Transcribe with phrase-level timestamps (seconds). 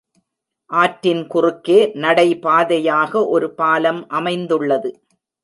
[0.69, 4.91] ஆற்றின் குறுக்கே நடை பாதையாக ஒரு பாலம் அமைந்துள்ளது.